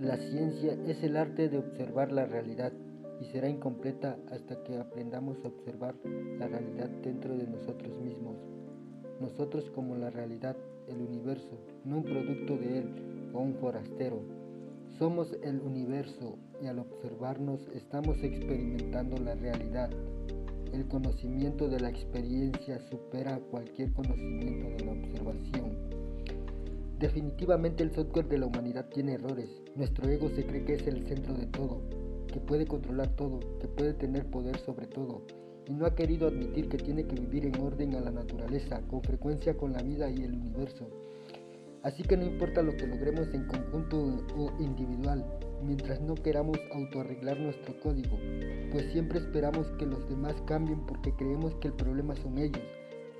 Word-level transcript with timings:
La 0.00 0.16
ciencia 0.16 0.78
es 0.86 1.02
el 1.02 1.14
arte 1.14 1.50
de 1.50 1.58
observar 1.58 2.10
la 2.10 2.24
realidad 2.24 2.72
y 3.20 3.26
será 3.26 3.50
incompleta 3.50 4.16
hasta 4.30 4.62
que 4.64 4.78
aprendamos 4.78 5.36
a 5.44 5.48
observar 5.48 5.94
la 6.38 6.48
realidad 6.48 6.88
dentro 7.02 7.36
de 7.36 7.46
nosotros 7.46 7.92
mismos. 8.00 8.38
Nosotros 9.20 9.70
como 9.74 9.96
la 9.96 10.08
realidad, 10.08 10.56
el 10.88 11.02
universo, 11.02 11.60
no 11.84 11.98
un 11.98 12.04
producto 12.04 12.56
de 12.56 12.78
él 12.78 13.30
o 13.34 13.40
un 13.40 13.56
forastero. 13.56 14.22
Somos 14.98 15.36
el 15.42 15.60
universo 15.60 16.38
y 16.62 16.66
al 16.68 16.78
observarnos 16.78 17.60
estamos 17.74 18.22
experimentando 18.22 19.18
la 19.18 19.34
realidad. 19.34 19.90
El 20.72 20.88
conocimiento 20.88 21.68
de 21.68 21.78
la 21.78 21.90
experiencia 21.90 22.80
supera 22.88 23.38
cualquier 23.50 23.92
conocimiento 23.92 24.70
de 24.70 24.84
la 24.86 24.92
observación. 24.92 25.89
Definitivamente 27.00 27.82
el 27.82 27.94
software 27.94 28.28
de 28.28 28.36
la 28.36 28.44
humanidad 28.44 28.90
tiene 28.90 29.14
errores. 29.14 29.48
Nuestro 29.74 30.06
ego 30.10 30.28
se 30.28 30.44
cree 30.44 30.66
que 30.66 30.74
es 30.74 30.86
el 30.86 31.02
centro 31.08 31.32
de 31.32 31.46
todo, 31.46 31.80
que 32.30 32.40
puede 32.40 32.66
controlar 32.66 33.08
todo, 33.16 33.40
que 33.58 33.68
puede 33.68 33.94
tener 33.94 34.26
poder 34.26 34.58
sobre 34.58 34.86
todo, 34.86 35.22
y 35.66 35.72
no 35.72 35.86
ha 35.86 35.94
querido 35.94 36.28
admitir 36.28 36.68
que 36.68 36.76
tiene 36.76 37.06
que 37.06 37.18
vivir 37.18 37.46
en 37.46 37.58
orden 37.58 37.94
a 37.94 38.00
la 38.00 38.10
naturaleza, 38.10 38.82
con 38.86 39.00
frecuencia 39.00 39.56
con 39.56 39.72
la 39.72 39.80
vida 39.80 40.10
y 40.10 40.24
el 40.24 40.34
universo. 40.34 40.90
Así 41.82 42.02
que 42.02 42.18
no 42.18 42.26
importa 42.26 42.60
lo 42.60 42.76
que 42.76 42.86
logremos 42.86 43.32
en 43.32 43.46
conjunto 43.46 44.22
o 44.36 44.52
individual, 44.60 45.24
mientras 45.64 46.02
no 46.02 46.14
queramos 46.16 46.58
autoarreglar 46.74 47.40
nuestro 47.40 47.80
código, 47.80 48.18
pues 48.72 48.92
siempre 48.92 49.20
esperamos 49.20 49.66
que 49.78 49.86
los 49.86 50.06
demás 50.10 50.34
cambien 50.46 50.84
porque 50.84 51.14
creemos 51.14 51.54
que 51.62 51.68
el 51.68 51.74
problema 51.74 52.14
son 52.16 52.36
ellos. 52.36 52.60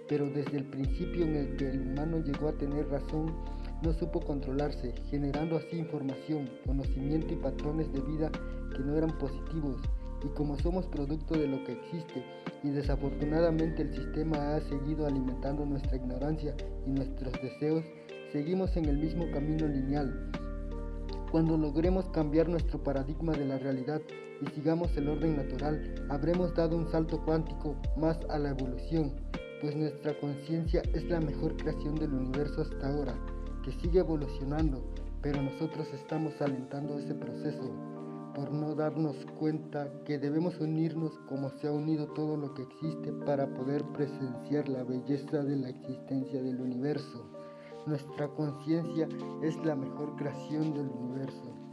Pero 0.06 0.28
desde 0.28 0.59
el 0.59 0.65
principio 0.65 1.25
en 1.25 1.37
el 1.37 1.56
que 1.56 1.70
el 1.70 1.81
humano 1.81 2.19
llegó 2.19 2.48
a 2.48 2.59
tener 2.59 2.87
razón, 2.89 3.33
no 3.83 3.92
supo 3.95 4.20
controlarse, 4.20 4.95
generando 5.11 5.56
así 5.56 5.78
información, 5.78 6.50
conocimiento 6.67 7.33
y 7.33 7.36
patrones 7.36 7.92
de 7.92 8.00
vida 8.00 8.31
que 8.75 8.83
no 8.83 8.97
eran 8.97 9.17
positivos. 9.19 9.81
Y 10.23 10.28
como 10.34 10.59
somos 10.59 10.86
producto 10.86 11.34
de 11.34 11.48
lo 11.48 11.64
que 11.64 11.73
existe, 11.73 12.23
y 12.62 12.69
desafortunadamente 12.69 13.83
el 13.83 13.95
sistema 13.95 14.55
ha 14.55 14.61
seguido 14.61 15.06
alimentando 15.06 15.64
nuestra 15.64 15.97
ignorancia 15.97 16.55
y 16.86 16.91
nuestros 16.91 17.33
deseos, 17.41 17.84
seguimos 18.33 18.77
en 18.77 18.84
el 18.84 18.98
mismo 18.98 19.31
camino 19.31 19.67
lineal. 19.67 20.31
Cuando 21.31 21.56
logremos 21.56 22.06
cambiar 22.11 22.48
nuestro 22.48 22.83
paradigma 22.83 23.33
de 23.33 23.47
la 23.47 23.58
realidad 23.58 24.03
y 24.42 24.51
sigamos 24.55 24.95
el 24.97 25.08
orden 25.08 25.36
natural, 25.36 25.95
habremos 26.11 26.55
dado 26.55 26.77
un 26.77 26.91
salto 26.91 27.25
cuántico 27.25 27.77
más 27.97 28.19
a 28.28 28.39
la 28.39 28.51
evolución, 28.51 29.12
pues 29.62 29.75
nuestra 29.75 30.19
conciencia 30.19 30.83
es 30.92 31.05
la 31.08 31.20
mejor 31.20 31.56
creación 31.56 31.95
del 31.95 32.12
universo 32.12 32.62
hasta 32.62 32.89
ahora, 32.89 33.14
que 33.62 33.72
sigue 33.72 34.00
evolucionando, 34.00 34.83
pero 35.22 35.42
nosotros 35.42 35.86
estamos 35.92 36.41
alentando 36.41 36.98
ese 36.98 37.14
proceso 37.14 37.70
por 38.34 38.52
no 38.52 38.75
darnos 38.75 39.17
cuenta 39.39 39.91
que 40.05 40.19
debemos 40.19 40.58
unirnos 40.61 41.12
como 41.28 41.50
se 41.50 41.67
ha 41.67 41.72
unido 41.72 42.06
todo 42.08 42.36
lo 42.36 42.55
que 42.55 42.62
existe 42.62 43.12
para 43.27 43.47
poder 43.55 43.84
presenciar 43.92 44.69
la 44.69 44.84
belleza 44.84 45.42
de 45.42 45.56
la 45.56 45.69
existencia 45.69 46.42
del 46.42 46.61
universo. 46.61 47.27
Nuestra 47.86 48.28
conciencia 48.28 49.08
es 49.42 49.56
la 49.64 49.74
mejor 49.74 50.17
creación 50.17 50.72
del 50.74 50.89
universo. 50.89 51.70